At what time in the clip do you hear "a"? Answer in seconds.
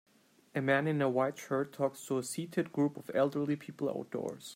0.55-0.59, 0.99-1.07, 2.17-2.23